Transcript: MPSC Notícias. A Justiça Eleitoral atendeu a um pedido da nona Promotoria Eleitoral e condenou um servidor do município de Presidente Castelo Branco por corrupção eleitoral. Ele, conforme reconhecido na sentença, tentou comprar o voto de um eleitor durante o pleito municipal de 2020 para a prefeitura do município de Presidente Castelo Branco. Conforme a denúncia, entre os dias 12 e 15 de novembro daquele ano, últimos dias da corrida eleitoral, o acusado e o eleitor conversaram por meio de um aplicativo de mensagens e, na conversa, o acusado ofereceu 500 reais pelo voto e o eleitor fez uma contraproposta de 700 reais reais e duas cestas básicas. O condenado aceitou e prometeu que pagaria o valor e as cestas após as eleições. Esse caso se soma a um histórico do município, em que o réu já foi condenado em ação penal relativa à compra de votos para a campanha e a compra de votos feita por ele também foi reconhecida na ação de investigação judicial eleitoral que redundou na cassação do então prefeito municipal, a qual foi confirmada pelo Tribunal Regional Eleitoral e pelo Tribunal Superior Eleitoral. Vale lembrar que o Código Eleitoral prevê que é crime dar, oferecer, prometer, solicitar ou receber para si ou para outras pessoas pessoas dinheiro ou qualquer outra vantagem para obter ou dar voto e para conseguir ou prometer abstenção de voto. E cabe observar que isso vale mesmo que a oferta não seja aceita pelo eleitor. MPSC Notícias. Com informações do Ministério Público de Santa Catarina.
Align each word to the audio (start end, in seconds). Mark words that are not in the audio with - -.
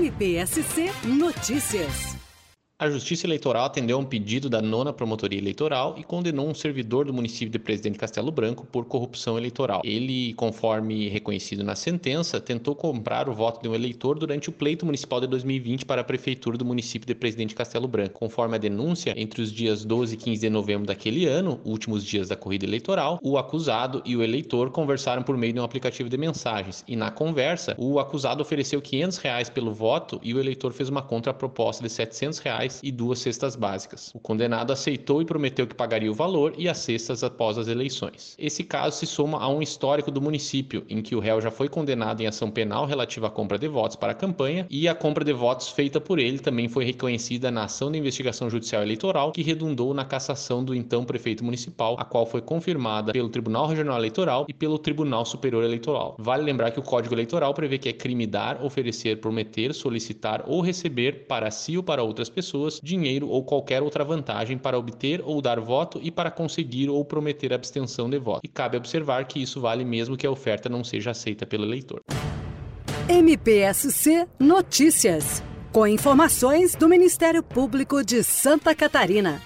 MPSC 0.00 0.90
Notícias. 1.04 2.09
A 2.80 2.88
Justiça 2.88 3.26
Eleitoral 3.26 3.66
atendeu 3.66 3.98
a 3.98 4.00
um 4.00 4.06
pedido 4.06 4.48
da 4.48 4.62
nona 4.62 4.90
Promotoria 4.90 5.38
Eleitoral 5.38 5.96
e 5.98 6.02
condenou 6.02 6.48
um 6.48 6.54
servidor 6.54 7.04
do 7.04 7.12
município 7.12 7.50
de 7.50 7.58
Presidente 7.58 7.98
Castelo 7.98 8.32
Branco 8.32 8.66
por 8.72 8.86
corrupção 8.86 9.36
eleitoral. 9.36 9.82
Ele, 9.84 10.32
conforme 10.32 11.06
reconhecido 11.10 11.62
na 11.62 11.76
sentença, 11.76 12.40
tentou 12.40 12.74
comprar 12.74 13.28
o 13.28 13.34
voto 13.34 13.60
de 13.60 13.68
um 13.68 13.74
eleitor 13.74 14.18
durante 14.18 14.48
o 14.48 14.52
pleito 14.52 14.86
municipal 14.86 15.20
de 15.20 15.26
2020 15.26 15.84
para 15.84 16.00
a 16.00 16.04
prefeitura 16.04 16.56
do 16.56 16.64
município 16.64 17.06
de 17.06 17.14
Presidente 17.14 17.54
Castelo 17.54 17.86
Branco. 17.86 18.18
Conforme 18.18 18.54
a 18.54 18.58
denúncia, 18.58 19.12
entre 19.14 19.42
os 19.42 19.52
dias 19.52 19.84
12 19.84 20.14
e 20.14 20.16
15 20.16 20.40
de 20.40 20.48
novembro 20.48 20.86
daquele 20.86 21.26
ano, 21.26 21.60
últimos 21.66 22.02
dias 22.02 22.28
da 22.28 22.36
corrida 22.36 22.64
eleitoral, 22.64 23.18
o 23.22 23.36
acusado 23.36 24.00
e 24.06 24.16
o 24.16 24.22
eleitor 24.22 24.70
conversaram 24.70 25.22
por 25.22 25.36
meio 25.36 25.52
de 25.52 25.60
um 25.60 25.64
aplicativo 25.64 26.08
de 26.08 26.16
mensagens 26.16 26.82
e, 26.88 26.96
na 26.96 27.10
conversa, 27.10 27.74
o 27.76 28.00
acusado 28.00 28.40
ofereceu 28.40 28.80
500 28.80 29.18
reais 29.18 29.50
pelo 29.50 29.74
voto 29.74 30.18
e 30.22 30.32
o 30.32 30.40
eleitor 30.40 30.72
fez 30.72 30.88
uma 30.88 31.02
contraproposta 31.02 31.82
de 31.82 31.90
700 31.90 32.38
reais 32.38 32.69
reais 32.70 32.80
e 32.82 32.92
duas 32.92 33.18
cestas 33.18 33.56
básicas. 33.56 34.12
O 34.14 34.20
condenado 34.20 34.72
aceitou 34.72 35.20
e 35.20 35.24
prometeu 35.24 35.66
que 35.66 35.74
pagaria 35.74 36.10
o 36.10 36.14
valor 36.14 36.54
e 36.56 36.68
as 36.68 36.78
cestas 36.78 37.24
após 37.24 37.58
as 37.58 37.66
eleições. 37.66 38.36
Esse 38.38 38.62
caso 38.62 38.96
se 38.98 39.06
soma 39.06 39.38
a 39.38 39.48
um 39.48 39.60
histórico 39.60 40.10
do 40.10 40.20
município, 40.20 40.84
em 40.88 41.02
que 41.02 41.16
o 41.16 41.20
réu 41.20 41.40
já 41.40 41.50
foi 41.50 41.68
condenado 41.68 42.20
em 42.20 42.26
ação 42.26 42.50
penal 42.50 42.86
relativa 42.86 43.26
à 43.26 43.30
compra 43.30 43.58
de 43.58 43.66
votos 43.66 43.96
para 43.96 44.12
a 44.12 44.14
campanha 44.14 44.66
e 44.70 44.86
a 44.86 44.94
compra 44.94 45.24
de 45.24 45.32
votos 45.32 45.68
feita 45.68 46.00
por 46.00 46.18
ele 46.18 46.38
também 46.38 46.68
foi 46.68 46.84
reconhecida 46.84 47.50
na 47.50 47.64
ação 47.64 47.90
de 47.90 47.98
investigação 47.98 48.48
judicial 48.48 48.82
eleitoral 48.82 49.32
que 49.32 49.42
redundou 49.42 49.92
na 49.92 50.04
cassação 50.04 50.64
do 50.64 50.74
então 50.74 51.04
prefeito 51.04 51.44
municipal, 51.44 51.96
a 51.98 52.04
qual 52.04 52.26
foi 52.26 52.40
confirmada 52.40 53.12
pelo 53.12 53.28
Tribunal 53.28 53.66
Regional 53.66 53.98
Eleitoral 53.98 54.46
e 54.48 54.54
pelo 54.54 54.78
Tribunal 54.78 55.24
Superior 55.24 55.64
Eleitoral. 55.64 56.16
Vale 56.18 56.42
lembrar 56.42 56.70
que 56.70 56.78
o 56.78 56.82
Código 56.82 57.14
Eleitoral 57.14 57.52
prevê 57.54 57.78
que 57.78 57.88
é 57.88 57.92
crime 57.92 58.26
dar, 58.26 58.62
oferecer, 58.62 59.20
prometer, 59.20 59.74
solicitar 59.74 60.44
ou 60.46 60.60
receber 60.60 61.26
para 61.26 61.50
si 61.50 61.76
ou 61.76 61.82
para 61.82 62.02
outras 62.02 62.28
pessoas 62.28 62.59
pessoas 62.60 62.80
dinheiro 62.82 63.28
ou 63.28 63.42
qualquer 63.42 63.82
outra 63.82 64.04
vantagem 64.04 64.58
para 64.58 64.78
obter 64.78 65.22
ou 65.24 65.40
dar 65.40 65.58
voto 65.58 65.98
e 66.02 66.10
para 66.10 66.30
conseguir 66.30 66.88
ou 66.88 67.04
prometer 67.04 67.52
abstenção 67.52 68.08
de 68.10 68.18
voto. 68.18 68.40
E 68.44 68.48
cabe 68.48 68.76
observar 68.76 69.24
que 69.26 69.40
isso 69.42 69.60
vale 69.60 69.84
mesmo 69.84 70.16
que 70.16 70.26
a 70.26 70.30
oferta 70.30 70.68
não 70.68 70.84
seja 70.84 71.12
aceita 71.12 71.46
pelo 71.46 71.64
eleitor. 71.64 72.00
MPSC 73.08 74.26
Notícias. 74.38 75.42
Com 75.72 75.86
informações 75.86 76.74
do 76.74 76.88
Ministério 76.88 77.42
Público 77.42 78.04
de 78.04 78.22
Santa 78.22 78.74
Catarina. 78.74 79.40